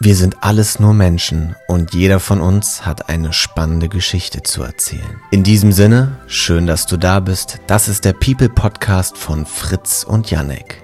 [0.00, 5.20] Wir sind alles nur Menschen und jeder von uns hat eine spannende Geschichte zu erzählen.
[5.30, 7.60] In diesem Sinne, schön, dass du da bist.
[7.68, 10.82] Das ist der People Podcast von Fritz und Janek.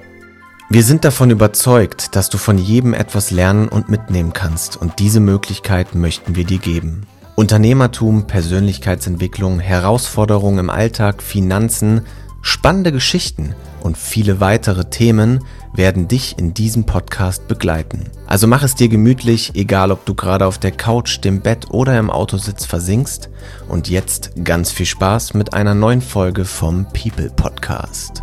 [0.68, 5.18] Wir sind davon überzeugt, dass du von jedem etwas lernen und mitnehmen kannst und diese
[5.18, 7.04] Möglichkeit möchten wir dir geben.
[7.34, 12.02] Unternehmertum, Persönlichkeitsentwicklung, Herausforderungen im Alltag, Finanzen,
[12.42, 18.10] spannende Geschichten und viele weitere Themen– werden dich in diesem Podcast begleiten.
[18.26, 21.98] Also mach es dir gemütlich, egal ob du gerade auf der Couch, dem Bett oder
[21.98, 23.30] im Autositz versinkst.
[23.68, 28.22] Und jetzt ganz viel Spaß mit einer neuen Folge vom People Podcast.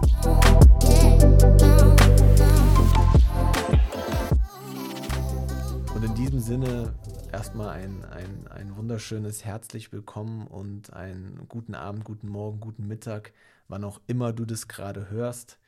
[5.95, 6.93] Und in diesem Sinne
[7.31, 13.31] erstmal ein, ein, ein wunderschönes herzlich willkommen und einen guten Abend, guten Morgen, guten Mittag,
[13.67, 15.59] wann auch immer du das gerade hörst.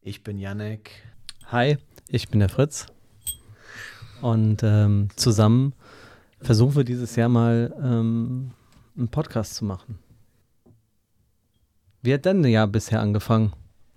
[0.00, 0.90] Ich bin Janek.
[1.46, 2.86] Hi, ich bin der Fritz.
[4.22, 5.74] Und ähm, zusammen
[6.40, 8.52] versuchen wir dieses Jahr mal ähm,
[8.96, 9.98] einen Podcast zu machen.
[12.02, 13.52] Wie hat denn ja bisher angefangen?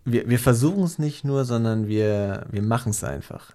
[0.06, 3.54] Wir, wir versuchen es nicht nur, sondern wir, wir machen es einfach.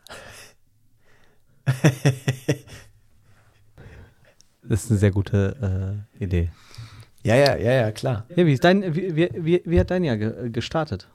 [4.62, 6.50] das ist eine sehr gute äh, Idee.
[7.24, 8.26] Ja, ja, ja, ja, klar.
[8.34, 11.08] Ja, wie, ist dein, wie, wie, wie hat dein Jahr ge gestartet?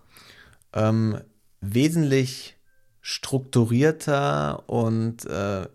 [0.74, 1.20] ähm,
[1.62, 2.58] wesentlich
[3.02, 5.68] strukturierter und äh,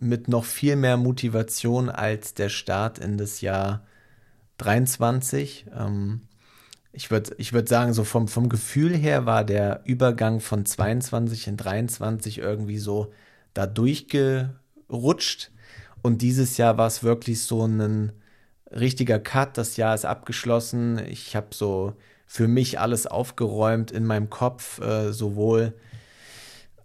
[0.00, 3.86] mit noch viel mehr Motivation als der Start in das Jahr
[4.58, 5.66] 23.
[5.76, 6.22] Ähm,
[6.92, 11.46] ich würde ich würd sagen, so vom, vom Gefühl her war der Übergang von 22
[11.46, 13.12] in 23 irgendwie so
[13.54, 15.50] da durchgerutscht.
[16.02, 18.12] Und dieses Jahr war es wirklich so ein
[18.78, 19.58] richtiger Cut.
[19.58, 20.98] Das Jahr ist abgeschlossen.
[21.06, 21.94] Ich habe so
[22.26, 25.74] für mich alles aufgeräumt in meinem Kopf, äh, sowohl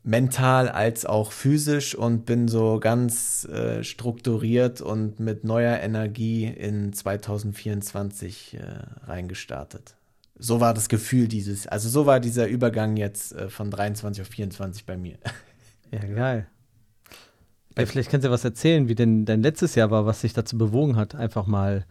[0.03, 6.93] mental als auch physisch und bin so ganz äh, strukturiert und mit neuer Energie in
[6.93, 8.61] 2024 äh,
[9.05, 9.95] reingestartet.
[10.39, 14.27] So war das Gefühl dieses, also so war dieser Übergang jetzt äh, von 23 auf
[14.27, 15.17] 24 bei mir.
[15.91, 16.47] Ja, geil.
[17.77, 20.57] Ja, vielleicht kannst du was erzählen, wie denn dein letztes Jahr war, was dich dazu
[20.57, 21.85] bewogen hat, einfach mal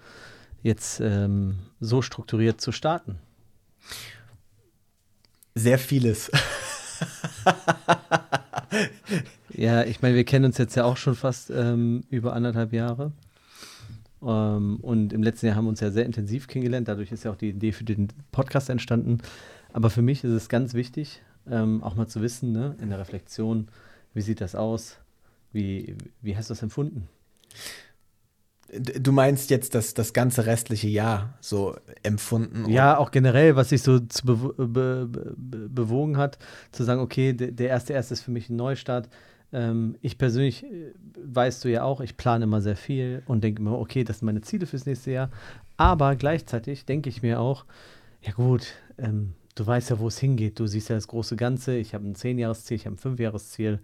[0.62, 3.18] jetzt ähm, so strukturiert zu starten.
[5.54, 6.30] Sehr vieles.
[9.50, 13.12] ja, ich meine, wir kennen uns jetzt ja auch schon fast ähm, über anderthalb Jahre.
[14.22, 16.88] Ähm, und im letzten Jahr haben wir uns ja sehr intensiv kennengelernt.
[16.88, 19.18] Dadurch ist ja auch die Idee für den Podcast entstanden.
[19.72, 22.98] Aber für mich ist es ganz wichtig, ähm, auch mal zu wissen, ne, in der
[22.98, 23.68] Reflexion,
[24.14, 24.98] wie sieht das aus?
[25.56, 27.08] Wie, wie hast du das empfunden?
[28.68, 32.68] Du meinst jetzt das, das ganze restliche Jahr so empfunden?
[32.68, 36.38] Ja, auch generell, was sich so zu be be be bewogen hat,
[36.72, 39.08] zu sagen, okay, der erste erste ist für mich ein Neustart.
[39.50, 40.92] Ähm, ich persönlich, äh,
[41.24, 44.26] weißt du ja auch, ich plane immer sehr viel und denke immer, okay, das sind
[44.26, 45.30] meine Ziele fürs nächste Jahr.
[45.78, 47.64] Aber gleichzeitig denke ich mir auch,
[48.20, 50.58] ja gut, ähm, du weißt ja, wo es hingeht.
[50.58, 51.76] Du siehst ja das große Ganze.
[51.76, 53.78] Ich habe ein 10-Jahres-Ziel, ich habe ein 5-Jahres-Ziel.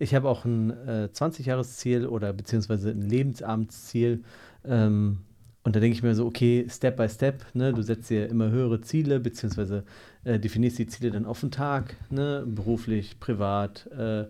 [0.00, 4.24] Ich habe auch ein äh, 20-Jahres-Ziel oder beziehungsweise ein Lebensabendziel.
[4.64, 5.18] Ähm,
[5.62, 8.48] und da denke ich mir so, okay, Step by Step, ne, du setzt dir immer
[8.48, 9.84] höhere Ziele, beziehungsweise
[10.24, 14.24] äh, definierst die Ziele dann auf den Tag, ne, beruflich, privat, äh,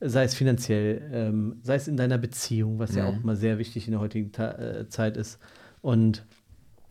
[0.00, 2.98] sei es finanziell, ähm, sei es in deiner Beziehung, was mhm.
[2.98, 5.40] ja auch immer sehr wichtig in der heutigen Ta äh, Zeit ist.
[5.80, 6.24] Und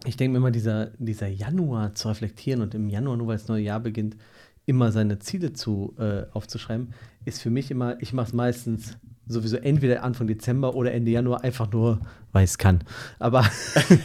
[0.05, 3.47] ich denke mir immer, dieser, dieser Januar zu reflektieren und im Januar, nur weil das
[3.47, 4.17] neue Jahr beginnt,
[4.65, 6.93] immer seine Ziele zu, äh, aufzuschreiben,
[7.25, 11.43] ist für mich immer, ich mache es meistens sowieso entweder Anfang Dezember oder Ende Januar,
[11.43, 11.99] einfach nur,
[12.31, 12.83] weil es kann.
[13.19, 13.45] Aber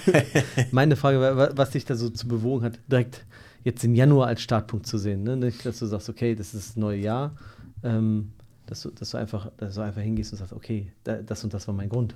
[0.70, 3.24] meine Frage, was dich da so zu bewogen hat, direkt
[3.64, 5.24] jetzt den Januar als Startpunkt zu sehen.
[5.24, 5.36] Ne?
[5.36, 7.36] Nicht, dass du sagst, okay, das ist das neue Jahr,
[7.82, 8.32] ähm,
[8.66, 11.66] dass, du, dass, du einfach, dass du einfach hingehst und sagst, okay, das und das
[11.66, 12.14] war mein Grund.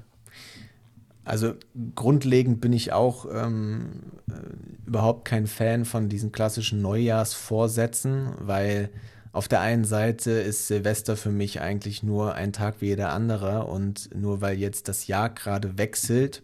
[1.25, 1.55] Also
[1.95, 3.91] grundlegend bin ich auch ähm,
[4.31, 8.91] äh, überhaupt kein Fan von diesen klassischen Neujahrsvorsätzen, weil
[9.33, 13.67] auf der einen Seite ist Silvester für mich eigentlich nur ein Tag wie jeder andere
[13.67, 16.43] und nur weil jetzt das Jahr gerade wechselt,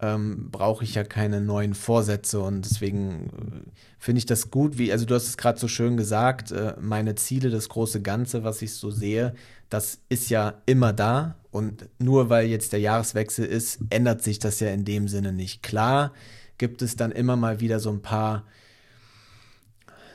[0.00, 4.92] ähm, brauche ich ja keine neuen Vorsätze und deswegen äh, finde ich das gut, wie,
[4.92, 8.60] also du hast es gerade so schön gesagt, äh, meine Ziele, das große Ganze, was
[8.62, 9.34] ich so sehe,
[9.68, 14.60] das ist ja immer da und nur weil jetzt der Jahreswechsel ist, ändert sich das
[14.60, 15.62] ja in dem Sinne nicht.
[15.62, 16.12] Klar
[16.58, 18.44] gibt es dann immer mal wieder so ein paar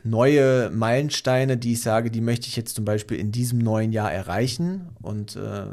[0.04, 4.12] neue Meilensteine, die ich sage, die möchte ich jetzt zum Beispiel in diesem neuen Jahr
[4.12, 4.90] erreichen.
[5.02, 5.66] Und äh,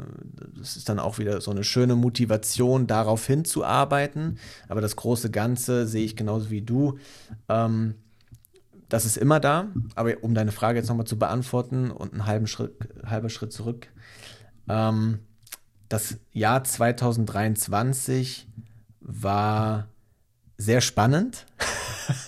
[0.57, 4.37] das ist dann auch wieder so eine schöne Motivation, darauf hinzuarbeiten.
[4.67, 6.99] Aber das große Ganze sehe ich genauso wie du.
[7.47, 7.95] Ähm,
[8.89, 9.67] das ist immer da.
[9.95, 12.75] Aber um deine Frage jetzt nochmal zu beantworten und einen halben Schritt,
[13.05, 13.87] halber Schritt zurück.
[14.67, 15.19] Ähm,
[15.87, 18.47] das Jahr 2023
[19.01, 19.87] war
[20.57, 21.45] sehr spannend.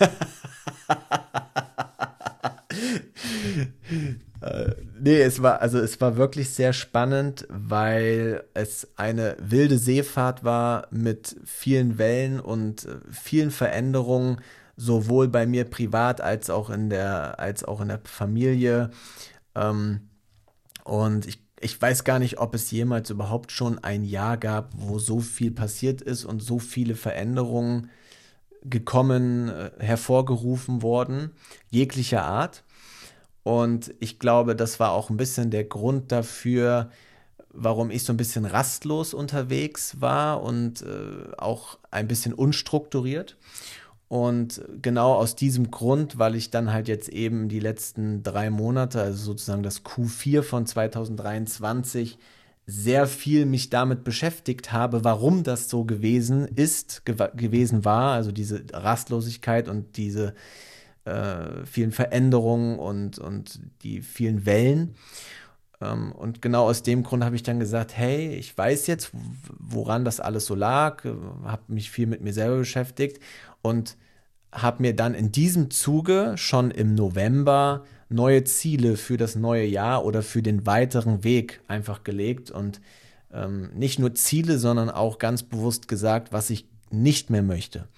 [4.40, 4.70] äh,
[5.00, 10.86] nee, es war, also es war wirklich sehr spannend, weil es eine wilde Seefahrt war
[10.90, 14.40] mit vielen Wellen und äh, vielen Veränderungen,
[14.76, 18.90] sowohl bei mir privat als auch in der, als auch in der Familie.
[19.54, 20.08] Ähm,
[20.84, 24.98] und ich, ich weiß gar nicht, ob es jemals überhaupt schon ein Jahr gab, wo
[24.98, 27.90] so viel passiert ist und so viele Veränderungen
[28.64, 31.32] gekommen, äh, hervorgerufen worden,
[31.70, 32.64] jeglicher Art.
[33.42, 36.90] Und ich glaube, das war auch ein bisschen der Grund dafür,
[37.52, 43.36] warum ich so ein bisschen rastlos unterwegs war und äh, auch ein bisschen unstrukturiert.
[44.12, 49.00] Und genau aus diesem Grund, weil ich dann halt jetzt eben die letzten drei Monate,
[49.00, 52.18] also sozusagen das Q4 von 2023,
[52.66, 58.32] sehr viel mich damit beschäftigt habe, warum das so gewesen ist, gew gewesen war, also
[58.32, 60.34] diese Rastlosigkeit und diese
[61.06, 64.94] äh, vielen Veränderungen und, und die vielen Wellen.
[65.80, 69.10] Ähm, und genau aus dem Grund habe ich dann gesagt, hey, ich weiß jetzt,
[69.58, 71.02] woran das alles so lag,
[71.44, 73.18] habe mich viel mit mir selber beschäftigt
[73.62, 73.96] und
[74.52, 80.04] habe mir dann in diesem Zuge schon im November neue Ziele für das neue Jahr
[80.04, 82.80] oder für den weiteren Weg einfach gelegt und
[83.32, 87.88] ähm, nicht nur Ziele, sondern auch ganz bewusst gesagt, was ich nicht mehr möchte.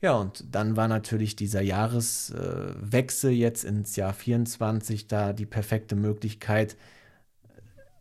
[0.00, 5.96] Ja, und dann war natürlich dieser Jahreswechsel äh, jetzt ins Jahr 24 da die perfekte
[5.96, 6.76] Möglichkeit,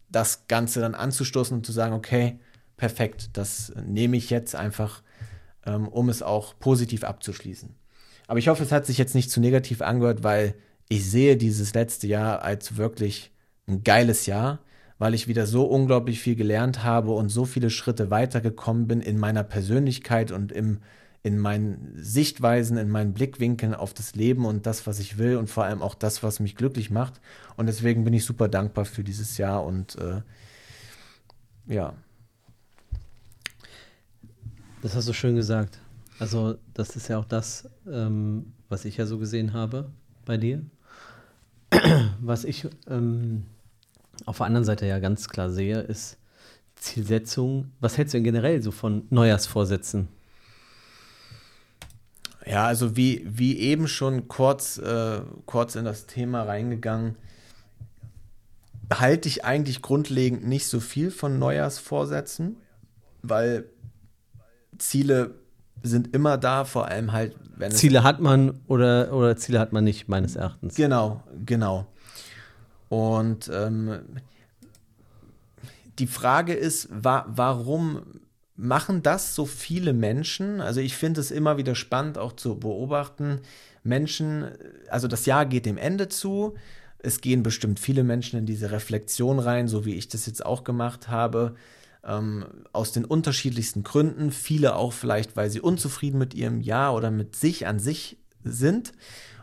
[0.10, 2.40] das Ganze dann anzustoßen und zu sagen, okay,
[2.78, 5.02] perfekt, das nehme ich jetzt einfach,
[5.68, 7.76] ähm, um es auch positiv abzuschließen.
[8.28, 10.56] Aber ich hoffe, es hat sich jetzt nicht zu negativ angehört, weil
[10.90, 13.32] ich sehe dieses letzte Jahr als wirklich
[13.68, 14.60] ein geiles Jahr,
[14.98, 19.20] weil ich wieder so unglaublich viel gelernt habe und so viele Schritte weitergekommen bin in
[19.20, 20.80] meiner Persönlichkeit und im,
[21.22, 25.50] in meinen Sichtweisen, in meinen Blickwinkeln auf das Leben und das, was ich will und
[25.50, 27.20] vor allem auch das, was mich glücklich macht.
[27.58, 30.22] Und deswegen bin ich super dankbar für dieses Jahr und äh,
[31.68, 31.94] ja.
[34.88, 35.80] Das hast du schön gesagt.
[36.18, 39.92] Also das ist ja auch das, ähm, was ich ja so gesehen habe
[40.24, 40.62] bei dir.
[42.22, 43.44] Was ich ähm,
[44.26, 46.18] auf der anderen Seite ja ganz klar sehe, ist
[46.78, 47.70] Zielsetzung.
[47.82, 50.08] Was hältst du denn generell so von Neujahrsvorsätzen?
[52.46, 57.18] Ja, also wie, wie eben schon kurz, äh, kurz in das Thema reingegangen,
[58.90, 62.56] halte ich eigentlich grundlegend nicht so viel von Neujahrsvorsätzen,
[63.22, 63.66] weil
[64.78, 65.36] Ziele
[65.84, 69.84] sind immer da, vor allem halt, wenn Ziele hat man oder, oder Ziele hat man
[69.84, 70.76] nicht, meines Erachtens.
[70.76, 71.88] Genau, genau.
[72.90, 74.00] Und ähm,
[76.00, 78.02] die Frage ist, wa warum
[78.56, 80.62] machen das so viele Menschen?
[80.62, 83.42] Also ich finde es immer wieder spannend auch zu beobachten.
[83.84, 84.48] Menschen,
[84.90, 86.56] also das Jahr geht dem Ende zu.
[87.00, 90.64] Es gehen bestimmt viele Menschen in diese Reflexion rein, so wie ich das jetzt auch
[90.64, 91.56] gemacht habe
[92.08, 94.32] ähm, aus den unterschiedlichsten Gründen.
[94.32, 98.94] Viele auch vielleicht, weil sie unzufrieden mit ihrem Jahr oder mit sich an sich sind.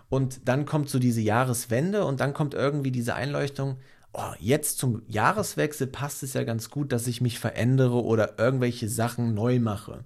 [0.08, 3.78] Und dann kommt so diese Jahreswende und dann kommt irgendwie diese Einleuchtung,
[4.12, 8.88] oh, jetzt zum Jahreswechsel passt es ja ganz gut, dass ich mich verändere oder irgendwelche
[8.88, 10.05] Sachen neu mache.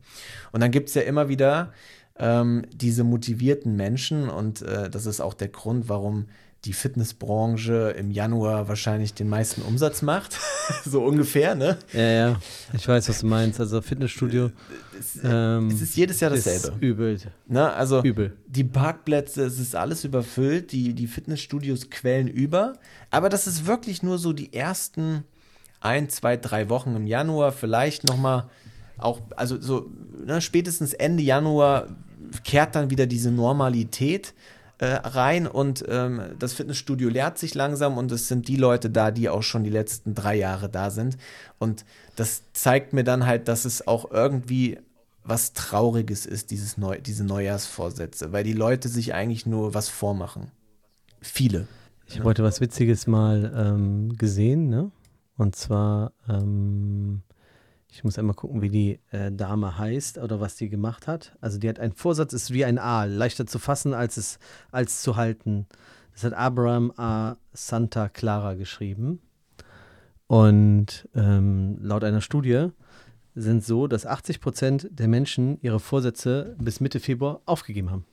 [0.53, 1.73] Und dann gibt es ja immer wieder
[2.19, 6.27] ähm, diese motivierten Menschen und äh, das ist auch der Grund, warum
[6.65, 10.39] die Fitnessbranche im Januar wahrscheinlich den meisten Umsatz macht.
[10.85, 11.79] so ungefähr, ne?
[11.93, 12.37] Ja, ja.
[12.73, 13.61] Ich weiß, was du meinst.
[13.61, 14.51] Also Fitnessstudio.
[14.99, 16.69] Es, ähm, es ist jedes Jahr dasselbe.
[16.69, 17.19] Ist übel.
[17.47, 17.73] Ne?
[17.73, 18.37] Also übel.
[18.47, 22.75] die Parkplätze, es ist alles überfüllt, die, die Fitnessstudios quellen über.
[23.11, 25.23] Aber das ist wirklich nur so die ersten
[25.81, 28.51] ein, zwei, drei Wochen im Januar, vielleicht nochmal
[28.99, 29.89] auch, also so
[30.27, 31.87] ne, spätestens Ende Januar
[32.43, 34.35] kehrt dann wieder diese Normalität
[34.79, 39.11] äh, rein und ähm, das Fitnessstudio leert sich langsam und es sind die Leute da,
[39.11, 41.17] die auch schon die letzten drei Jahre da sind.
[41.59, 41.85] Und
[42.17, 44.79] das zeigt mir dann halt, dass es auch irgendwie
[45.25, 50.51] was Trauriges ist, dieses Neu diese Neujahrsvorsätze, weil die Leute sich eigentlich nur was vormachen.
[51.21, 51.67] Viele.
[52.07, 54.91] Ich habe heute was Witziges mal ähm, gesehen, ne?
[55.37, 57.23] Und zwar ähm,
[57.91, 61.37] ich muss einmal gucken, wie die äh, Dame heißt oder was die gemacht hat.
[61.41, 64.39] Also die hat einen Vorsatz, ist wie ein Aal, leichter zu fassen als es
[64.71, 65.67] als zu halten.
[66.13, 67.37] Das hat Abraham A.
[67.53, 69.21] Santa Clara geschrieben.
[70.27, 72.69] Und ähm, laut einer Studie
[73.35, 78.05] sind so, dass 80 Prozent der Menschen ihre Vorsätze bis Mitte Februar aufgegeben haben.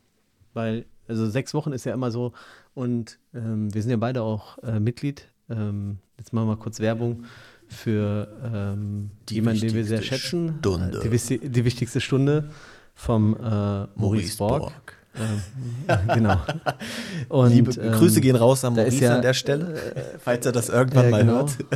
[0.54, 2.32] Weil, also sechs Wochen ist ja immer so.
[2.74, 5.30] Und ähm, wir sind ja beide auch äh, Mitglied.
[5.50, 7.26] Ähm, jetzt machen wir mal kurz Werbung
[7.68, 10.56] für ähm, jemanden, den wir sehr schätzen.
[10.60, 11.00] Stunde.
[11.04, 12.50] Die, die, wichtigste Stunde
[12.94, 14.62] vom äh, Maurice, Maurice Borg.
[14.62, 14.96] Borg.
[15.18, 16.38] Ähm, genau.
[17.30, 20.52] Und, Liebe ähm, Grüße gehen raus an Maurice ja, an der Stelle, äh, falls er
[20.52, 21.34] das irgendwann äh, mal genau.
[21.34, 21.58] hört.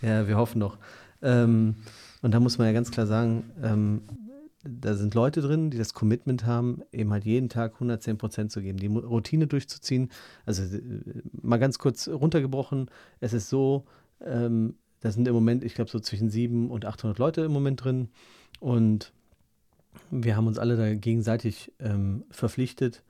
[0.00, 0.78] Ja, wir hoffen doch.
[1.22, 1.74] Ähm,
[2.22, 4.02] und da muss man ja ganz klar sagen, ähm,
[4.62, 8.60] da sind Leute drin, die das Commitment haben, eben halt jeden Tag 110 Prozent zu
[8.60, 10.10] geben, die Routine durchzuziehen.
[10.46, 10.80] Also äh,
[11.42, 13.86] mal ganz kurz runtergebrochen, es ist so,
[14.24, 17.84] ähm, da sind im Moment, ich glaube, so zwischen 700 und 800 Leute im Moment
[17.84, 18.08] drin
[18.60, 19.12] und
[20.10, 23.02] wir haben uns alle da gegenseitig ähm, verpflichtet,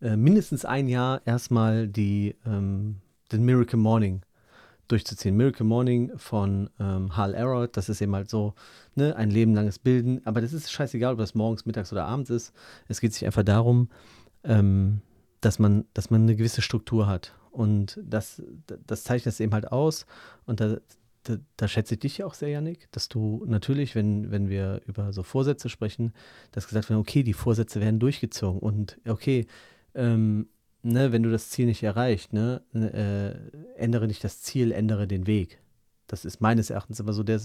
[0.00, 2.96] äh, mindestens ein Jahr erstmal die, ähm,
[3.32, 4.22] den Miracle Morning
[4.88, 5.36] durchzuziehen.
[5.36, 8.54] Miracle Morning von ähm, Hal Elrod, das ist eben halt so,
[8.94, 12.52] ne, ein lebenlanges Bilden, aber das ist scheißegal, ob das morgens, mittags oder abends ist.
[12.88, 13.88] Es geht sich einfach darum,
[14.44, 15.00] ähm,
[15.40, 17.32] dass, man, dass man eine gewisse Struktur hat.
[17.56, 18.42] Und das,
[18.86, 20.06] das zeichnet es eben halt aus.
[20.44, 20.76] Und da,
[21.22, 24.82] da, da, schätze ich dich ja auch sehr, Janik, dass du natürlich, wenn, wenn wir
[24.86, 26.12] über so Vorsätze sprechen,
[26.52, 29.46] dass gesagt wird, okay, die Vorsätze werden durchgezogen und okay,
[29.94, 30.48] ähm,
[30.82, 35.26] ne, wenn du das Ziel nicht erreicht, ne, äh, ändere nicht das Ziel, ändere den
[35.26, 35.58] Weg.
[36.06, 37.40] Das ist meines Erachtens immer so der,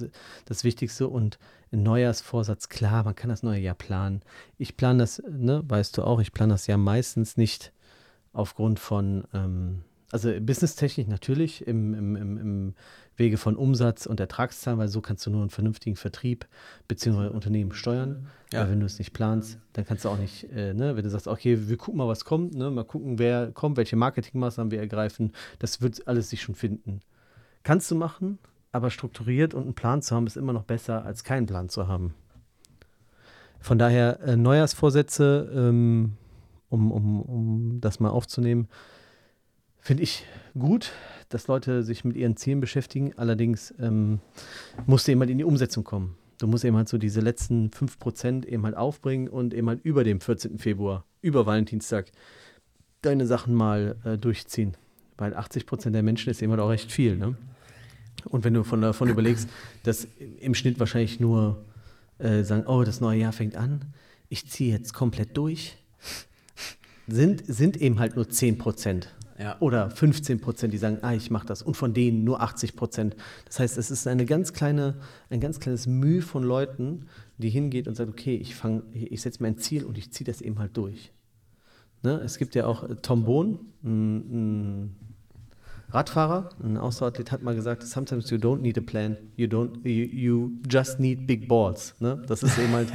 [0.46, 1.08] das Wichtigste.
[1.08, 1.39] Und
[1.72, 4.22] ein Neujahrsvorsatz, klar, man kann das neue Jahr planen.
[4.58, 7.74] Ich plane das, ne, weißt du auch, ich plane das ja meistens nicht
[8.34, 12.74] aufgrund von, ähm, also businesstechnisch natürlich im, im, im, im
[13.15, 16.48] Wege von Umsatz und Ertragszahlen, weil so kannst du nur einen vernünftigen Vertrieb
[16.88, 17.27] bzw.
[17.27, 18.27] Unternehmen steuern.
[18.51, 18.62] Ja.
[18.62, 21.10] Weil wenn du es nicht planst, dann kannst du auch nicht, äh, ne, wenn du
[21.10, 24.80] sagst, okay, wir gucken mal, was kommt, ne, mal gucken, wer kommt, welche Marketingmaßnahmen wir
[24.80, 27.00] ergreifen, das wird alles sich schon finden.
[27.63, 28.39] Kannst du machen,
[28.72, 31.88] aber strukturiert und einen Plan zu haben, ist immer noch besser, als keinen Plan zu
[31.88, 32.13] haben.
[33.60, 36.13] Von daher äh, Neujahrsvorsätze, ähm,
[36.70, 38.68] um, um, um das mal aufzunehmen,
[39.82, 40.26] finde ich
[40.58, 40.92] gut
[41.34, 43.14] dass Leute sich mit ihren Zielen beschäftigen.
[43.18, 44.20] Allerdings ähm,
[44.86, 46.16] musst du eben halt in die Umsetzung kommen.
[46.38, 50.04] Du musst eben halt so diese letzten 5% eben halt aufbringen und eben halt über
[50.04, 50.58] dem 14.
[50.60, 52.12] Februar, über Valentinstag,
[53.02, 54.76] deine Sachen mal äh, durchziehen.
[55.18, 57.16] Weil 80% der Menschen ist eben halt auch recht viel.
[57.16, 57.36] Ne?
[58.26, 59.50] Und wenn du von davon überlegst,
[59.84, 60.08] dass
[60.40, 61.64] im Schnitt wahrscheinlich nur
[62.18, 63.94] äh, sagen, oh, das neue Jahr fängt an,
[64.30, 65.78] ich ziehe jetzt komplett durch,
[67.08, 69.10] sind, sind eben halt nur 10 Prozent.
[69.42, 69.56] Ja.
[69.60, 71.64] Oder 15 Prozent, die sagen, ah, ich mache das.
[71.64, 73.16] Und von denen nur 80 Prozent.
[73.46, 74.98] Das heißt, es ist eine ganz kleine,
[75.32, 77.08] ein ganz kleines Mühe von Leuten,
[77.40, 78.56] die hingeht und sagt, okay, ich,
[78.94, 81.12] ich setze mir ein Ziel und ich ziehe das eben halt durch.
[82.04, 82.22] Ne?
[82.24, 84.96] Es gibt ja auch äh, Tom Bohn, ein, ein
[85.90, 90.06] Radfahrer, ein Ausdauerathlet hat mal gesagt, sometimes you don't need a plan, you don't, you,
[90.06, 91.96] you just need big balls.
[92.00, 92.22] Ne?
[92.28, 92.92] Das ist eben halt,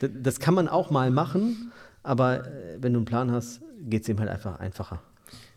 [0.22, 1.72] das kann man auch mal machen,
[2.02, 5.00] aber äh, wenn du einen Plan hast, geht es eben halt einfach einfacher.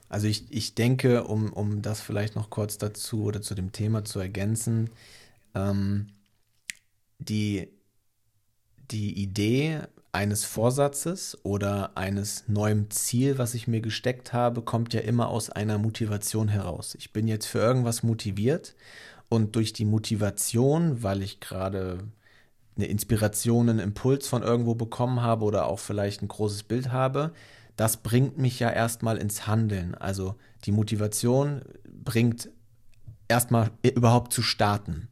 [0.10, 4.06] Also ich, ich denke, um, um das vielleicht noch kurz dazu oder zu dem Thema
[4.06, 4.90] zu ergänzen,
[5.54, 6.08] ähm,
[7.20, 7.70] die,
[8.92, 15.02] die Idee eines Vorsatzes oder eines neuen Ziel, was ich mir gesteckt habe, kommt ja
[15.02, 16.96] immer aus einer Motivation heraus.
[16.96, 18.76] Ich bin jetzt für irgendwas motiviert
[19.30, 22.00] und durch die Motivation, weil ich gerade
[22.78, 27.32] eine Inspiration, einen Impuls von irgendwo bekommen habe oder auch vielleicht ein großes Bild habe,
[27.78, 29.96] das bringt mich ja erstmal ins Handeln.
[29.96, 32.50] Also die Motivation bringt
[33.28, 35.08] erstmal überhaupt zu starten.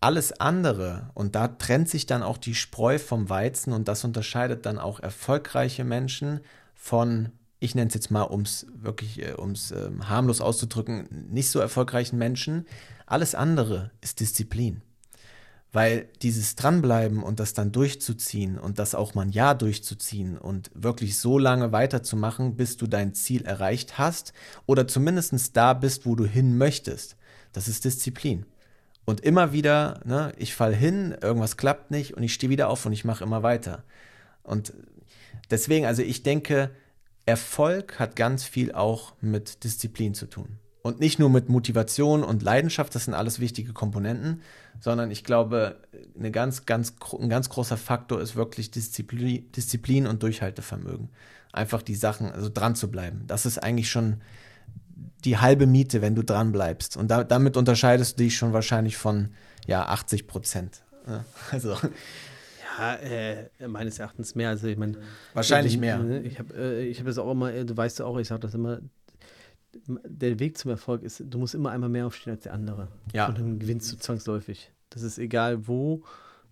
[0.00, 4.66] Alles andere, und da trennt sich dann auch die Spreu vom Weizen und das unterscheidet
[4.66, 6.40] dann auch erfolgreiche Menschen
[6.74, 11.50] von, ich nenne es jetzt mal, um es wirklich, um es äh, harmlos auszudrücken, nicht
[11.50, 12.66] so erfolgreichen Menschen.
[13.06, 14.82] Alles andere ist Disziplin.
[15.72, 20.70] Weil dieses Dranbleiben und das dann durchzuziehen und das auch mal ein Jahr durchzuziehen und
[20.74, 24.34] wirklich so lange weiterzumachen, bis du dein Ziel erreicht hast
[24.66, 27.16] oder zumindest da bist, wo du hin möchtest,
[27.52, 28.44] das ist Disziplin.
[29.04, 32.86] Und immer wieder, ne, ich fall hin, irgendwas klappt nicht und ich stehe wieder auf
[32.86, 33.82] und ich mache immer weiter.
[34.42, 34.72] Und
[35.50, 36.70] deswegen, also ich denke,
[37.26, 40.58] Erfolg hat ganz viel auch mit Disziplin zu tun.
[40.82, 44.42] Und nicht nur mit Motivation und Leidenschaft, das sind alles wichtige Komponenten,
[44.80, 45.76] sondern ich glaube,
[46.18, 51.10] eine ganz, ganz, ein ganz großer Faktor ist wirklich Disziplin, Disziplin und Durchhaltevermögen.
[51.52, 53.24] Einfach die Sachen, also dran zu bleiben.
[53.28, 54.22] Das ist eigentlich schon
[55.24, 56.96] die halbe Miete, wenn du dran bleibst.
[56.96, 59.30] Und da, damit unterscheidest du dich schon wahrscheinlich von
[59.66, 60.82] ja, 80 Prozent.
[61.50, 61.76] Also.
[62.78, 64.48] Ja, äh, meines Erachtens mehr.
[64.48, 64.96] Also ich meine,
[65.34, 66.22] wahrscheinlich mehr.
[66.24, 68.54] Ich habe äh, ich hab das auch immer, du weißt ja auch, ich sage das
[68.54, 68.80] immer,
[69.86, 72.88] der Weg zum Erfolg ist, du musst immer einmal mehr aufstehen als der andere.
[73.12, 73.28] Ja.
[73.28, 74.70] Und dann gewinnst du zwangsläufig.
[74.90, 76.04] Das ist egal, wo,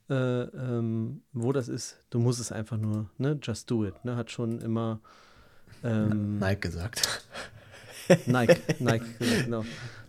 [0.09, 1.99] äh, ähm, wo das ist.
[2.11, 3.39] Du musst es einfach nur, ne?
[3.43, 4.05] Just do it.
[4.05, 4.17] Ne?
[4.17, 5.01] Hat schon immer
[5.85, 7.25] ähm, Nike gesagt.
[8.27, 9.05] Nike, Nike,
[9.45, 9.65] genau.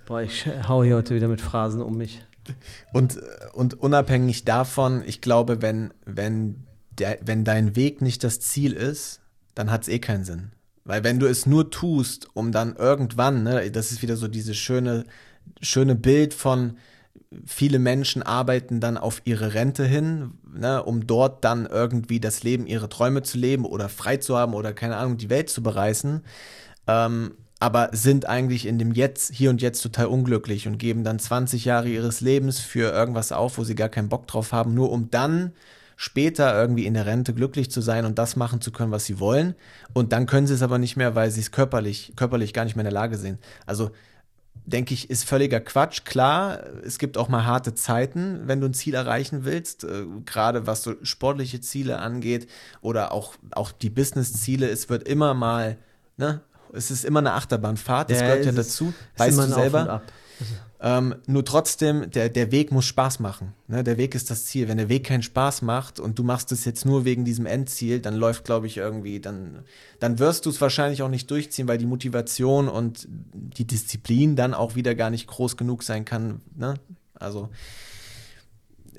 [0.06, 2.26] Boah, ich hau hier heute wieder mit Phrasen um mich.
[2.92, 3.20] Und,
[3.54, 6.66] und unabhängig davon, ich glaube, wenn, wenn,
[6.98, 9.22] der, wenn dein Weg nicht das Ziel ist,
[9.54, 10.52] dann hat es eh keinen Sinn.
[10.84, 14.58] Weil wenn du es nur tust, um dann irgendwann, ne, das ist wieder so dieses
[14.58, 15.06] schöne,
[15.62, 16.78] schöne Bild von,
[17.46, 22.68] viele Menschen arbeiten dann auf ihre Rente hin, ne, um dort dann irgendwie das Leben,
[22.68, 26.22] ihre Träume zu leben oder frei zu haben oder keine Ahnung, die Welt zu bereisen.
[26.88, 31.20] Ähm, aber sind eigentlich in dem Jetzt, hier und jetzt total unglücklich und geben dann
[31.20, 34.92] 20 Jahre ihres Lebens für irgendwas auf, wo sie gar keinen Bock drauf haben, nur
[34.92, 35.54] um dann
[36.02, 39.20] später irgendwie in der Rente glücklich zu sein und das machen zu können, was sie
[39.20, 39.54] wollen.
[39.94, 42.76] Und dann können sie es aber nicht mehr, weil sie es körperlich, körperlich gar nicht
[42.76, 43.38] mehr in der Lage sind.
[43.68, 43.92] Also
[44.66, 46.04] denke ich, ist völliger Quatsch.
[46.04, 50.66] Klar, es gibt auch mal harte Zeiten, wenn du ein Ziel erreichen willst, äh, gerade
[50.66, 52.50] was so sportliche Ziele angeht
[52.82, 54.68] oder auch, auch die Business-Ziele.
[54.68, 55.78] Es wird immer mal,
[56.18, 56.42] ne,
[56.74, 60.02] es ist immer eine Achterbahnfahrt, das ja, gehört ja dazu, weißt du selber.
[60.84, 63.54] Ähm, nur trotzdem, der, der Weg muss Spaß machen.
[63.68, 63.84] Ne?
[63.84, 64.68] Der Weg ist das Ziel.
[64.68, 68.00] Wenn der Weg keinen Spaß macht und du machst es jetzt nur wegen diesem Endziel,
[68.00, 69.64] dann läuft, glaube ich, irgendwie, dann,
[70.00, 74.56] dann wirst du es wahrscheinlich auch nicht durchziehen, weil die Motivation und die Disziplin dann
[74.56, 76.42] auch wieder gar nicht groß genug sein kann.
[76.56, 76.74] Ne?
[77.14, 77.50] Also,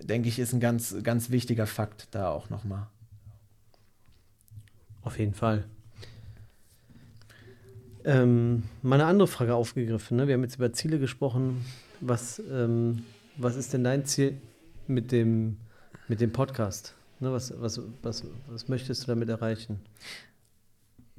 [0.01, 2.87] denke ich, ist ein ganz, ganz wichtiger Fakt da auch nochmal.
[5.03, 5.65] Auf jeden Fall.
[8.04, 10.16] Ähm, mal andere Frage aufgegriffen.
[10.16, 10.26] Ne?
[10.26, 11.64] Wir haben jetzt über Ziele gesprochen.
[12.00, 13.04] Was, ähm,
[13.37, 14.40] was ist denn dein Ziel
[14.87, 15.59] mit dem,
[16.09, 16.94] mit dem Podcast?
[17.21, 17.32] Ne?
[17.32, 19.80] Was, was, was, was möchtest du damit erreichen?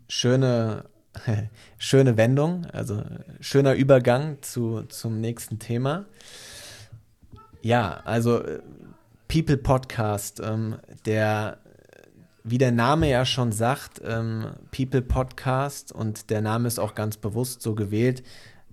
[0.09, 0.85] Schöne,
[1.77, 3.01] schöne Wendung, also
[3.39, 6.05] schöner Übergang zu, zum nächsten Thema.
[7.61, 8.59] Ja, also äh,
[9.29, 10.75] People Podcast, ähm,
[11.05, 11.57] der
[12.43, 17.17] wie der Name ja schon sagt, ähm, People Podcast und der Name ist auch ganz
[17.17, 18.23] bewusst so gewählt,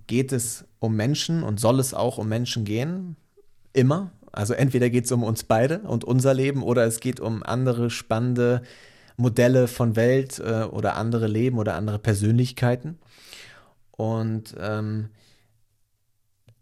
[0.07, 3.15] geht es um Menschen und soll es auch um Menschen gehen.
[3.73, 4.11] Immer.
[4.33, 7.89] Also entweder geht es um uns beide und unser Leben oder es geht um andere
[7.89, 8.61] spannende
[9.17, 12.97] Modelle von Welt äh, oder andere Leben oder andere Persönlichkeiten.
[13.91, 15.09] Und ähm,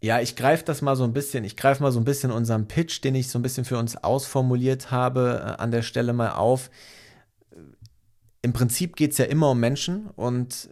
[0.02, 2.68] ja, ich greife das mal so ein bisschen, ich greife mal so ein bisschen unseren
[2.68, 6.30] Pitch, den ich so ein bisschen für uns ausformuliert habe, äh, an der Stelle mal
[6.30, 6.70] auf
[8.42, 10.70] im Prinzip geht es ja immer um Menschen und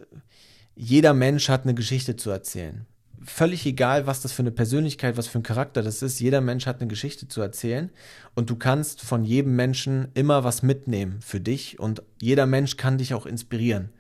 [0.74, 2.86] jeder Mensch hat eine Geschichte zu erzählen.
[3.20, 6.66] Völlig egal, was das für eine Persönlichkeit, was für ein Charakter das ist, jeder Mensch
[6.66, 7.90] hat eine Geschichte zu erzählen
[8.34, 12.96] und du kannst von jedem Menschen immer was mitnehmen für dich und jeder Mensch kann
[12.96, 13.90] dich auch inspirieren.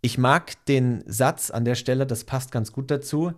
[0.00, 3.32] Ich mag den Satz an der Stelle, das passt ganz gut dazu.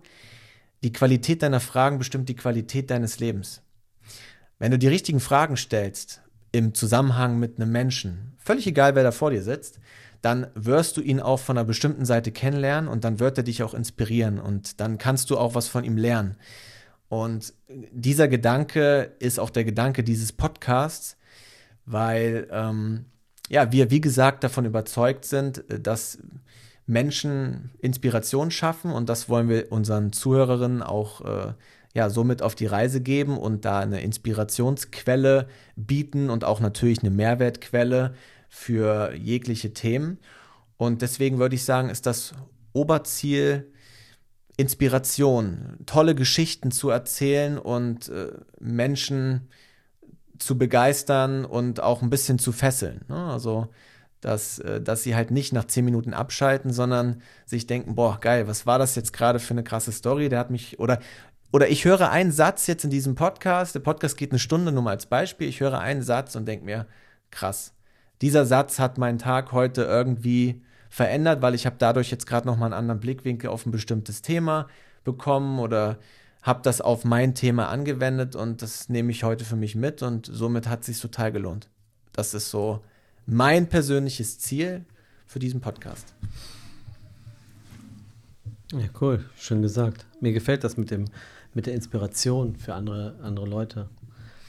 [0.83, 3.61] Die Qualität deiner Fragen bestimmt die Qualität deines Lebens.
[4.59, 9.11] Wenn du die richtigen Fragen stellst im Zusammenhang mit einem Menschen, völlig egal, wer da
[9.11, 9.79] vor dir sitzt,
[10.21, 13.63] dann wirst du ihn auch von einer bestimmten Seite kennenlernen und dann wird er dich
[13.63, 16.35] auch inspirieren und dann kannst du auch was von ihm lernen.
[17.07, 21.17] Und dieser Gedanke ist auch der Gedanke dieses Podcasts,
[21.85, 23.05] weil ähm,
[23.49, 26.19] ja, wir, wie gesagt, davon überzeugt sind, dass
[26.89, 31.53] Menschen Inspiration schaffen und das wollen wir unseren Zuhörerinnen auch äh,
[31.93, 37.11] ja, somit auf die Reise geben und da eine Inspirationsquelle bieten und auch natürlich eine
[37.11, 38.15] Mehrwertquelle
[38.47, 40.17] für jegliche Themen.
[40.77, 42.33] Und deswegen würde ich sagen, ist das
[42.73, 43.71] Oberziel
[44.57, 49.47] Inspiration, tolle Geschichten zu erzählen und äh, Menschen
[50.39, 53.01] zu begeistern und auch ein bisschen zu fesseln.
[53.07, 53.15] Ne?
[53.15, 53.67] Also,
[54.21, 58.47] dass, äh, dass sie halt nicht nach zehn Minuten abschalten, sondern sich denken, boah, geil,
[58.47, 60.29] was war das jetzt gerade für eine krasse Story?
[60.29, 60.99] Der hat mich, oder
[61.51, 64.83] oder ich höre einen Satz jetzt in diesem Podcast, der Podcast geht eine Stunde, nur
[64.83, 66.85] mal als Beispiel, ich höre einen Satz und denke mir,
[67.31, 67.73] krass,
[68.21, 72.67] dieser Satz hat meinen Tag heute irgendwie verändert, weil ich habe dadurch jetzt gerade nochmal
[72.67, 74.67] einen anderen Blickwinkel auf ein bestimmtes Thema
[75.03, 75.97] bekommen oder
[76.43, 80.29] habe das auf mein Thema angewendet und das nehme ich heute für mich mit und
[80.31, 81.69] somit hat es sich total gelohnt.
[82.13, 82.83] Das ist so
[83.29, 84.85] mein persönliches Ziel
[85.25, 86.13] für diesen Podcast.
[88.71, 90.05] Ja, cool, schön gesagt.
[90.19, 91.05] Mir gefällt das mit dem
[91.53, 93.89] mit der Inspiration für andere, andere Leute.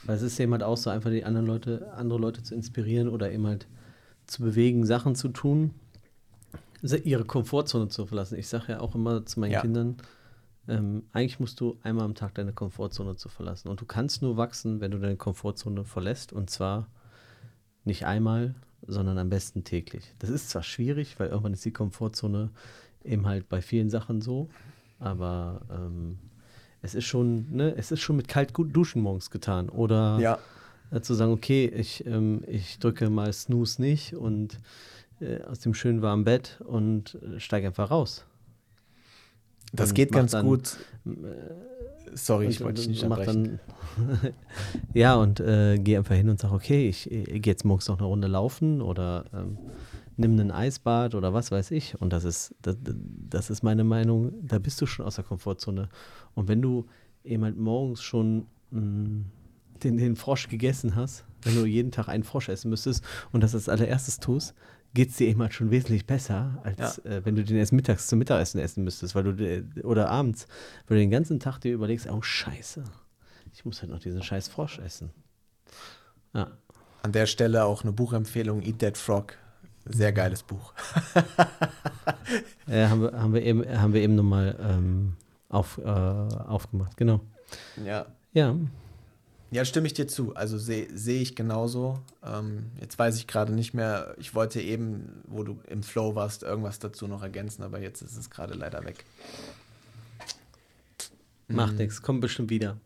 [0.04, 3.08] Weil es ist eben halt auch so, einfach die anderen Leute, andere Leute zu inspirieren
[3.08, 3.66] oder eben halt
[4.26, 5.74] zu bewegen, Sachen zu tun,
[6.82, 8.38] ihre Komfortzone zu verlassen.
[8.38, 9.60] Ich sage ja auch immer zu meinen ja.
[9.60, 9.96] Kindern,
[10.68, 13.68] ähm, eigentlich musst du einmal am Tag deine Komfortzone zu verlassen.
[13.68, 16.32] Und du kannst nur wachsen, wenn du deine Komfortzone verlässt.
[16.32, 16.86] Und zwar
[17.84, 18.54] nicht einmal,
[18.86, 20.14] sondern am besten täglich.
[20.18, 22.50] Das ist zwar schwierig, weil irgendwann ist die Komfortzone
[23.04, 24.48] eben halt bei vielen Sachen so,
[24.98, 26.18] aber ähm,
[26.82, 29.68] es ist schon, ne, es ist schon mit kalt duschen morgens getan.
[29.68, 30.38] Oder ja.
[30.90, 34.58] äh, zu sagen, okay, ich, ähm, ich drücke mal Snooze nicht und
[35.20, 38.24] äh, aus dem schönen warmen Bett und äh, steige einfach raus.
[39.72, 40.78] Das und geht ganz dann, gut.
[42.06, 43.58] Äh, Sorry, ich und- wollte dich nicht mach abbrechen.
[43.96, 44.32] Dann,
[44.94, 47.98] ja, und äh, geh einfach hin und sag, okay, ich, ich gehe jetzt morgens noch
[47.98, 49.58] eine Runde laufen oder ähm,
[50.16, 52.00] nimm ein Eisbad oder was weiß ich.
[52.00, 52.76] Und das ist, das,
[53.28, 55.88] das ist meine Meinung, da bist du schon aus der Komfortzone.
[56.34, 56.86] Und wenn du
[57.24, 59.24] eben halt morgens schon mh,
[59.82, 63.54] den, den Frosch gegessen hast, wenn du jeden Tag einen Frosch essen müsstest und das
[63.54, 64.54] als allererstes tust,
[64.94, 68.07] geht es dir eben halt schon wesentlich besser, als äh, wenn du den erst mittags
[68.07, 70.46] zum Mittagessen essen müsstest, weil du oder abends,
[70.87, 72.85] weil du den ganzen Tag dir überlegst, oh Scheiße,
[73.53, 75.11] ich muss halt noch diesen scheiß Frosch essen.
[76.33, 76.48] Ja.
[77.03, 79.35] An der Stelle auch eine Buchempfehlung, Eat That Frog.
[79.87, 80.74] Sehr geiles Buch.
[82.68, 85.16] Äh, haben, wir, haben, wir eben, haben wir eben nochmal ähm,
[85.48, 87.20] auf, äh, aufgemacht, genau.
[87.85, 88.07] Ja.
[88.33, 88.55] Ja,
[89.50, 90.34] Ja, stimme ich dir zu.
[90.34, 91.98] Also sehe sehe ich genauso.
[92.24, 94.14] Ähm, jetzt weiß ich gerade nicht mehr.
[94.18, 98.16] Ich wollte eben, wo du im Flow warst, irgendwas dazu noch ergänzen, aber jetzt ist
[98.16, 99.04] es gerade leider weg.
[101.48, 102.76] macht nichts, kommt bestimmt wieder.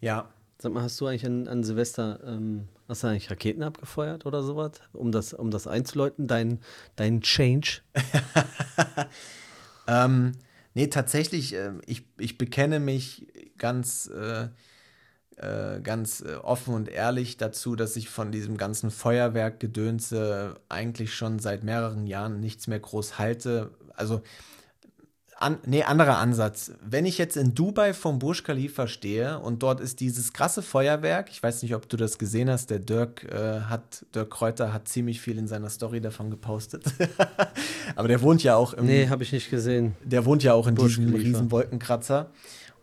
[0.00, 4.24] Ja, Sag mal, hast du eigentlich an, an Silvester, ähm, hast du eigentlich Raketen abgefeuert
[4.24, 6.60] oder sowas, um das, um das einzuläuten, dein,
[6.96, 7.82] dein Change?
[9.86, 10.32] Ähm,
[10.74, 13.26] nee, tatsächlich, ähm, ich, ich bekenne mich
[13.58, 14.48] ganz, äh,
[15.36, 21.38] äh, ganz äh, offen und ehrlich dazu, dass ich von diesem ganzen Feuerwerkgedönse eigentlich schon
[21.38, 23.70] seit mehreren Jahren nichts mehr groß halte.
[23.94, 24.22] Also,
[25.38, 26.72] an, nee, anderer Ansatz.
[26.82, 31.28] Wenn ich jetzt in Dubai vom Burj Khalifa stehe und dort ist dieses krasse Feuerwerk,
[31.30, 34.88] ich weiß nicht, ob du das gesehen hast, der Dirk äh, hat, Dirk Kräuter hat
[34.88, 36.84] ziemlich viel in seiner Story davon gepostet.
[37.96, 39.94] Aber der wohnt ja auch im, Nee, habe ich nicht gesehen.
[40.02, 41.22] der wohnt ja auch in Burj diesem Khalifa.
[41.28, 42.30] riesen Wolkenkratzer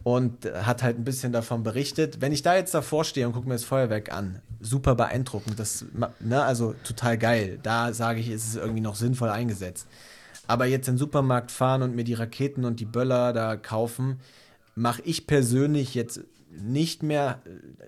[0.04, 2.20] und hat halt ein bisschen davon berichtet.
[2.20, 5.86] Wenn ich da jetzt davor stehe und gucke mir das Feuerwerk an, super beeindruckend, das,
[6.20, 7.60] ne, also total geil.
[7.64, 9.88] Da sage ich, ist es irgendwie noch sinnvoll eingesetzt.
[10.46, 14.20] Aber jetzt in den Supermarkt fahren und mir die Raketen und die Böller da kaufen,
[14.76, 17.42] mache ich persönlich jetzt nicht mehr,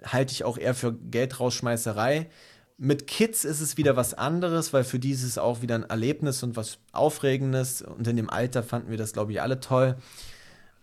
[0.05, 2.29] halte ich auch eher für Geldrausschmeißerei.
[2.77, 5.83] Mit Kids ist es wieder was anderes, weil für die ist es auch wieder ein
[5.83, 7.81] Erlebnis und was Aufregendes.
[7.81, 9.97] Und in dem Alter fanden wir das, glaube ich, alle toll.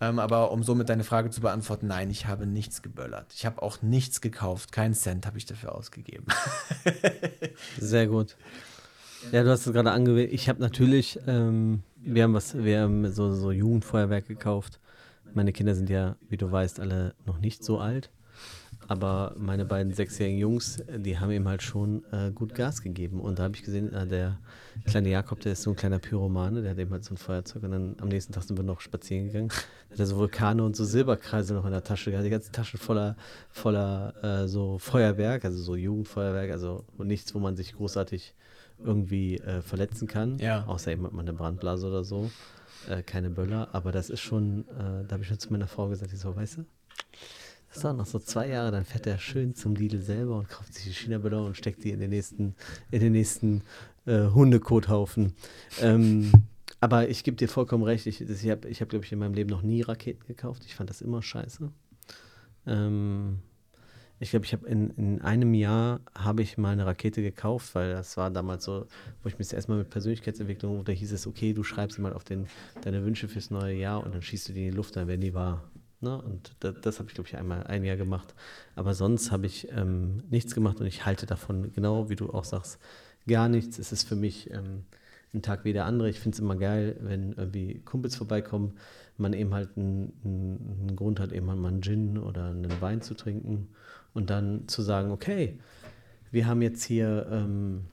[0.01, 3.33] Ähm, aber um somit deine Frage zu beantworten, nein, ich habe nichts geböllert.
[3.33, 4.71] Ich habe auch nichts gekauft.
[4.71, 6.25] Keinen Cent habe ich dafür ausgegeben.
[7.77, 8.35] Sehr gut.
[9.31, 10.33] Ja, du hast es gerade angewählt.
[10.33, 14.79] Ich habe natürlich, ähm, wir haben was, wir haben so, so Jugendfeuerwerk gekauft.
[15.33, 18.11] Meine Kinder sind ja, wie du weißt, alle noch nicht so alt.
[18.93, 23.21] Aber meine beiden sechsjährigen Jungs, die haben ihm halt schon äh, gut Gas gegeben.
[23.21, 24.37] Und da habe ich gesehen, äh, der
[24.85, 27.63] kleine Jakob, der ist so ein kleiner Pyromane, der hat eben halt so ein Feuerzeug.
[27.63, 29.47] Und dann am nächsten Tag sind wir noch spazieren gegangen.
[29.47, 32.23] Da hat er so Vulkane und so Silberkreise noch in der Tasche gehabt.
[32.23, 33.15] Die ganze Tasche voller,
[33.49, 38.35] voller äh, so Feuerwerk, also so Jugendfeuerwerk, also nichts, wo man sich großartig
[38.77, 40.37] irgendwie äh, verletzen kann.
[40.37, 40.67] Ja.
[40.67, 42.29] Außer eben hat man eine Brandblase oder so.
[42.87, 43.69] Äh, keine Böller.
[43.71, 46.35] Aber das ist schon, äh, da habe ich schon zu meiner Frau gesagt, ich so,
[46.35, 46.65] weißt du,
[47.79, 50.85] dauert noch so zwei Jahre, dann fährt er schön zum Lidl selber und kauft sich
[50.85, 52.55] die China-Böller und steckt die in den nächsten,
[52.91, 53.63] in den nächsten
[54.05, 55.33] äh, Hundekothaufen.
[55.81, 56.31] Ähm,
[56.79, 59.49] aber ich gebe dir vollkommen recht, ich, ich habe, hab, glaube ich, in meinem Leben
[59.49, 60.63] noch nie Raketen gekauft.
[60.65, 61.71] Ich fand das immer scheiße.
[62.67, 63.39] Ähm,
[64.19, 67.93] ich glaube, ich habe in, in einem Jahr habe ich mal eine Rakete gekauft, weil
[67.93, 68.85] das war damals so,
[69.21, 72.47] wo ich mich erstmal mit Persönlichkeitsentwicklung, da hieß es, okay, du schreibst mal auf den,
[72.81, 75.21] deine Wünsche fürs neue Jahr und dann schießt du die in die Luft, dann werden
[75.21, 75.63] die wahr.
[76.03, 76.21] Ne?
[76.21, 78.35] Und das, das habe ich, glaube ich, einmal ein Jahr gemacht.
[78.75, 82.43] Aber sonst habe ich ähm, nichts gemacht und ich halte davon, genau wie du auch
[82.43, 82.79] sagst,
[83.27, 83.79] gar nichts.
[83.79, 84.83] Es ist für mich ähm,
[85.33, 86.09] ein Tag wie der andere.
[86.09, 88.77] Ich finde es immer geil, wenn irgendwie Kumpels vorbeikommen,
[89.17, 93.01] man eben halt einen, einen Grund hat, eben halt mal einen Gin oder einen Wein
[93.01, 93.69] zu trinken
[94.13, 95.59] und dann zu sagen, okay,
[96.31, 97.85] wir haben jetzt hier, ähm,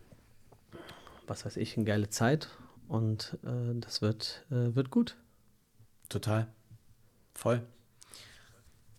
[1.27, 2.49] was weiß ich, eine geile Zeit
[2.89, 5.17] und äh, das wird, äh, wird gut.
[6.09, 6.49] Total.
[7.35, 7.63] Voll.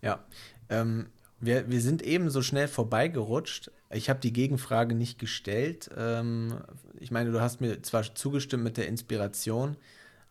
[0.02, 0.24] Ja.
[0.70, 1.08] Ähm,
[1.40, 3.72] wir, wir sind eben so schnell vorbeigerutscht.
[3.90, 5.90] Ich habe die Gegenfrage nicht gestellt.
[5.98, 6.62] Ähm,
[7.00, 9.76] ich meine, du hast mir zwar zugestimmt mit der Inspiration.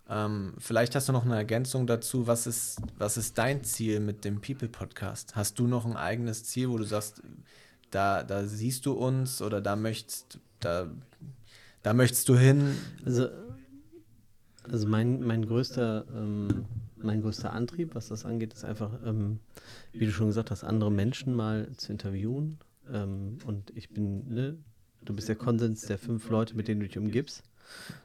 [0.09, 2.27] Ähm, vielleicht hast du noch eine Ergänzung dazu.
[2.27, 5.37] Was ist, was ist dein Ziel mit dem People Podcast?
[5.37, 7.23] Hast du noch ein eigenes Ziel, wo du sagst,
[7.91, 10.89] da, da siehst du uns oder da möchtest, da,
[11.83, 12.77] da möchtest du hin?
[13.05, 13.29] Also,
[14.65, 16.67] also mein, mein größter, ähm,
[17.05, 19.41] mein größter Antrieb, was das angeht, ist einfach, ähm,
[19.93, 22.59] wie du schon gesagt hast, andere Menschen mal zu interviewen.
[22.93, 24.57] Ähm, und ich bin, ne,
[25.05, 27.43] du bist der Konsens der fünf Leute, mit denen du dich umgibst.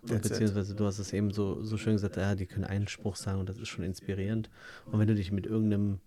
[0.04, 3.16] Und beziehungsweise du hast es eben so, so schön gesagt, ja, die können einen Spruch
[3.16, 4.50] sagen und das ist schon inspirierend.
[4.86, 6.00] Und wenn du dich mit irgendeinem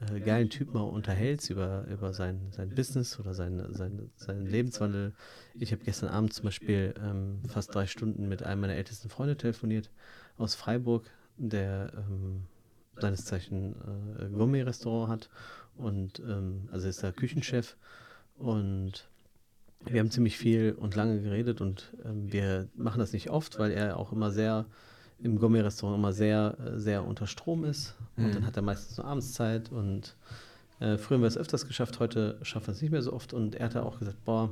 [0.00, 5.12] äh, geilen Typ mal unterhältst über, über sein, sein Business oder sein, sein, seinen Lebenswandel.
[5.54, 9.36] Ich habe gestern Abend zum Beispiel ähm, fast drei Stunden mit einem meiner ältesten Freunde
[9.36, 9.90] telefoniert
[10.36, 11.08] aus Freiburg.
[11.36, 12.42] Der ähm,
[13.00, 13.74] seines Zeichen
[14.20, 15.30] äh, Gourmet-Restaurant hat
[15.76, 17.76] und ähm, also ist er Küchenchef
[18.38, 19.08] und
[19.84, 23.70] wir haben ziemlich viel und lange geredet und ähm, wir machen das nicht oft, weil
[23.70, 24.66] er auch immer sehr
[25.20, 27.94] im Gourmet-Restaurant immer sehr, äh, sehr unter Strom ist.
[28.16, 28.32] Und mhm.
[28.32, 30.16] dann hat er meistens nur Abendszeit und
[30.80, 33.32] äh, früher haben wir es öfters geschafft, heute schaffen wir es nicht mehr so oft.
[33.32, 34.50] Und er hat auch gesagt, boah,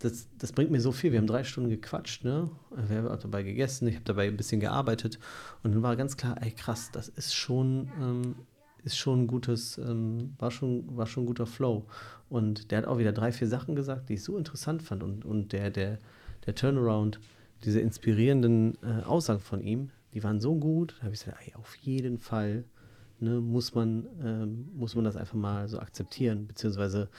[0.00, 1.12] das, das bringt mir so viel.
[1.12, 2.50] Wir haben drei Stunden gequatscht, ne?
[2.88, 5.18] Wir haben dabei gegessen, ich habe dabei ein bisschen gearbeitet.
[5.62, 8.34] Und dann war ganz klar, ey krass, das ist schon, ähm,
[8.82, 11.84] ist schon ein gutes, ähm, war, schon, war schon ein guter Flow.
[12.30, 15.02] Und der hat auch wieder drei, vier Sachen gesagt, die ich so interessant fand.
[15.02, 15.98] Und, und der, der,
[16.46, 17.20] der Turnaround,
[17.64, 21.54] diese inspirierenden äh, Aussagen von ihm, die waren so gut, da habe ich gesagt, ey,
[21.56, 22.64] auf jeden Fall
[23.20, 27.10] ne, muss, man, ähm, muss man das einfach mal so akzeptieren, beziehungsweise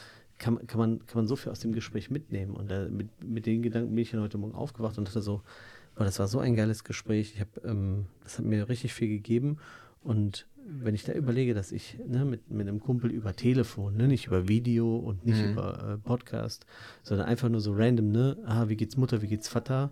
[0.42, 2.56] kann, kann, man, kann man so viel aus dem Gespräch mitnehmen.
[2.56, 5.42] Und äh, mit, mit den Gedanken bin ich dann heute Morgen aufgewacht und dachte so,
[5.96, 7.34] boah, das war so ein geiles Gespräch.
[7.36, 9.58] Ich hab, ähm, das hat mir richtig viel gegeben.
[10.04, 14.08] Und wenn ich da überlege, dass ich ne, mit, mit einem Kumpel über Telefon, ne,
[14.08, 15.52] nicht über Video und nicht mhm.
[15.52, 16.66] über äh, Podcast,
[17.04, 19.92] sondern einfach nur so random, ne, ah, wie geht's Mutter, wie geht's Vater,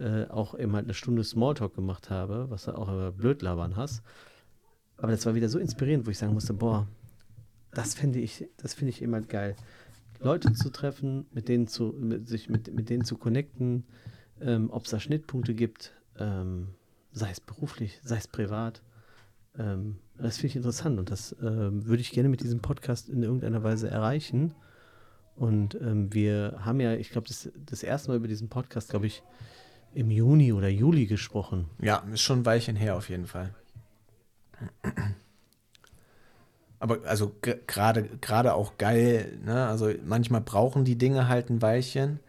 [0.00, 3.76] äh, auch eben halt eine Stunde Smalltalk gemacht habe, was du auch immer blöd labern
[3.76, 4.02] hast.
[4.96, 6.88] Aber das war wieder so inspirierend, wo ich sagen musste, boah,
[7.74, 9.56] das finde ich, das finde ich immer halt geil.
[10.20, 13.84] Leute zu treffen, mit denen zu, mit, sich mit, mit denen zu connecten,
[14.40, 16.68] ähm, ob es da Schnittpunkte gibt, ähm,
[17.12, 18.82] sei es beruflich, sei es privat.
[19.58, 23.22] Ähm, das finde ich interessant und das ähm, würde ich gerne mit diesem Podcast in
[23.22, 24.54] irgendeiner Weise erreichen.
[25.36, 29.06] Und ähm, wir haben ja, ich glaube, das, das erste Mal über diesen Podcast, glaube
[29.06, 29.22] ich,
[29.92, 31.66] im Juni oder Juli gesprochen.
[31.80, 33.54] Ja, ist schon ein Weilchen her auf jeden Fall.
[36.84, 39.66] Aber also gerade gerade auch geil, ne?
[39.68, 42.20] Also manchmal brauchen die Dinge halt ein Weilchen.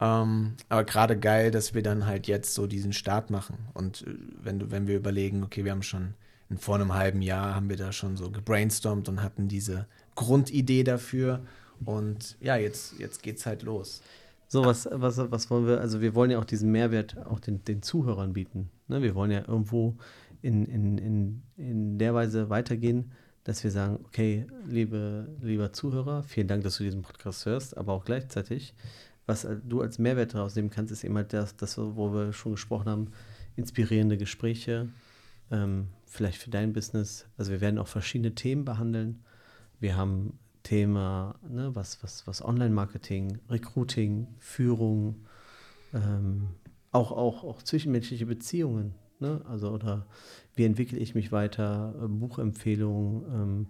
[0.00, 3.58] Ähm, aber gerade geil, dass wir dann halt jetzt so diesen Start machen.
[3.74, 6.14] Und äh, wenn du, wenn wir überlegen, okay, wir haben schon
[6.56, 11.40] vor einem halben Jahr haben wir da schon so gebrainstormt und hatten diese Grundidee dafür.
[11.84, 14.02] Und ja, jetzt, jetzt geht's halt los.
[14.46, 17.64] So, was, was, was wollen wir, also wir wollen ja auch diesen Mehrwert auch den,
[17.64, 18.70] den Zuhörern bieten.
[18.86, 19.02] Ne?
[19.02, 19.96] Wir wollen ja irgendwo
[20.42, 23.10] in, in, in, in der Weise weitergehen,
[23.48, 27.94] dass wir sagen, okay, liebe, lieber Zuhörer, vielen Dank, dass du diesen Podcast hörst, aber
[27.94, 28.74] auch gleichzeitig,
[29.24, 32.52] was du als Mehrwert daraus nehmen kannst, ist eben halt das, das wo wir schon
[32.52, 33.10] gesprochen haben,
[33.56, 34.90] inspirierende Gespräche,
[35.50, 37.24] ähm, vielleicht für dein Business.
[37.38, 39.24] Also wir werden auch verschiedene Themen behandeln.
[39.80, 45.24] Wir haben Thema, ne, was, was, was Online-Marketing, Recruiting, Führung,
[45.94, 46.48] ähm,
[46.92, 48.94] auch, auch, auch zwischenmenschliche Beziehungen.
[49.20, 49.40] Ne?
[49.48, 50.06] Also, oder
[50.54, 53.24] wie entwickle ich mich weiter, äh, Buchempfehlungen.
[53.32, 53.66] Ähm,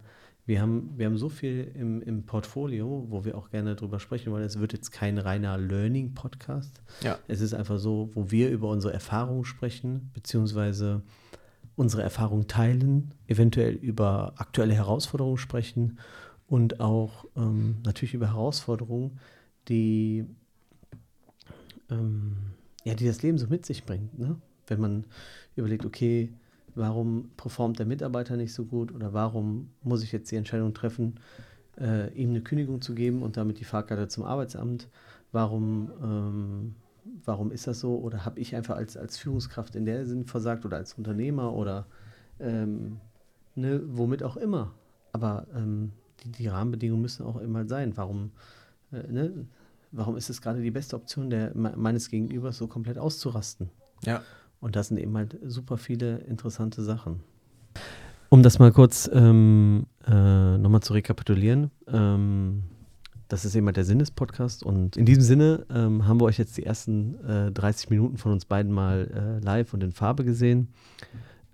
[0.46, 4.32] wir, haben, wir haben so viel im, im Portfolio, wo wir auch gerne drüber sprechen
[4.32, 4.44] wollen.
[4.44, 6.80] Es wird jetzt kein reiner Learning-Podcast.
[7.02, 7.18] Ja.
[7.28, 11.02] Es ist einfach so, wo wir über unsere Erfahrungen sprechen, beziehungsweise
[11.76, 15.98] unsere Erfahrungen teilen, eventuell über aktuelle Herausforderungen sprechen
[16.48, 19.20] und auch ähm, natürlich über Herausforderungen,
[19.68, 20.24] die,
[21.90, 22.36] ähm,
[22.84, 24.18] ja, die das Leben so mit sich bringt.
[24.18, 24.36] Ne?
[24.68, 25.04] Wenn man
[25.56, 26.32] überlegt, okay,
[26.74, 31.18] warum performt der Mitarbeiter nicht so gut oder warum muss ich jetzt die Entscheidung treffen,
[31.78, 34.88] äh, ihm eine Kündigung zu geben und damit die Fahrkarte zum Arbeitsamt?
[35.32, 36.74] Warum, ähm,
[37.24, 37.96] warum ist das so?
[37.96, 41.86] Oder habe ich einfach als, als Führungskraft in der Sinn versagt oder als Unternehmer oder
[42.40, 42.98] ähm,
[43.54, 44.72] ne, womit auch immer?
[45.12, 47.96] Aber ähm, die, die Rahmenbedingungen müssen auch immer sein.
[47.96, 48.30] Warum,
[48.92, 49.46] äh, ne?
[49.92, 53.70] warum ist es gerade die beste Option der, meines Gegenübers, so komplett auszurasten?
[54.04, 54.22] Ja.
[54.60, 57.20] Und das sind eben halt super viele interessante Sachen.
[58.28, 61.70] Um das mal kurz ähm, äh, nochmal zu rekapitulieren.
[61.86, 62.64] Ähm,
[63.28, 64.62] das ist eben halt der Sinn des Podcasts.
[64.62, 68.32] Und in diesem Sinne ähm, haben wir euch jetzt die ersten äh, 30 Minuten von
[68.32, 70.68] uns beiden mal äh, live und in Farbe gesehen.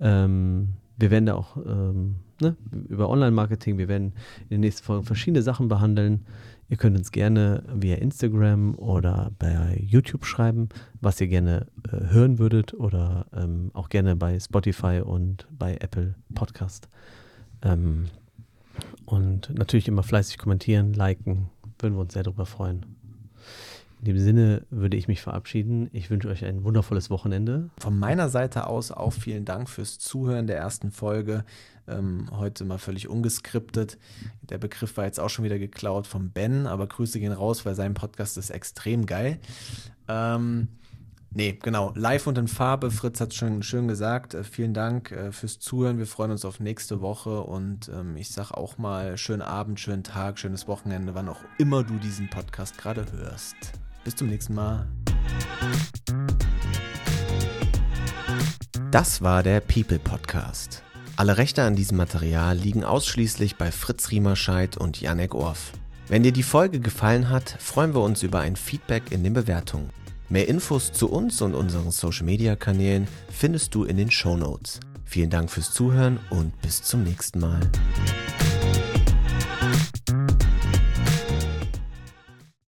[0.00, 2.56] Ähm, wir werden da auch ähm, ne,
[2.88, 4.12] über Online-Marketing, wir werden
[4.42, 6.24] in den nächsten Folgen verschiedene Sachen behandeln.
[6.68, 10.68] Ihr könnt uns gerne via Instagram oder bei YouTube schreiben,
[11.00, 16.14] was ihr gerne äh, hören würdet oder ähm, auch gerne bei Spotify und bei Apple
[16.34, 16.88] Podcast.
[17.62, 18.06] Ähm,
[19.04, 22.93] und natürlich immer fleißig kommentieren, liken, würden wir uns sehr darüber freuen.
[24.04, 25.88] In dem Sinne würde ich mich verabschieden.
[25.94, 27.70] Ich wünsche euch ein wundervolles Wochenende.
[27.78, 31.42] Von meiner Seite aus auch vielen Dank fürs Zuhören der ersten Folge.
[31.88, 33.96] Ähm, heute mal völlig ungeskriptet.
[34.42, 37.74] Der Begriff war jetzt auch schon wieder geklaut von Ben, aber Grüße gehen raus, weil
[37.74, 39.38] sein Podcast ist extrem geil.
[40.06, 40.68] Ähm,
[41.30, 41.90] nee, genau.
[41.94, 42.90] Live und in Farbe.
[42.90, 44.34] Fritz hat es schon schön gesagt.
[44.34, 45.96] Äh, vielen Dank äh, fürs Zuhören.
[45.96, 50.04] Wir freuen uns auf nächste Woche und ähm, ich sage auch mal schönen Abend, schönen
[50.04, 53.56] Tag, schönes Wochenende, wann auch immer du diesen Podcast gerade hörst.
[54.04, 54.86] Bis zum nächsten Mal.
[58.90, 60.82] Das war der People Podcast.
[61.16, 65.72] Alle Rechte an diesem Material liegen ausschließlich bei Fritz Riemerscheid und Janek Orff.
[66.06, 69.90] Wenn dir die Folge gefallen hat, freuen wir uns über ein Feedback in den Bewertungen.
[70.28, 74.80] Mehr Infos zu uns und unseren Social Media Kanälen findest du in den Show Notes.
[75.04, 77.60] Vielen Dank fürs Zuhören und bis zum nächsten Mal.